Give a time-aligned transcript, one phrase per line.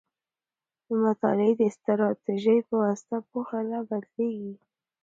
[0.87, 4.53] د مطالعې د استراتيژۍ په واسطه پوهه لا بدیږي.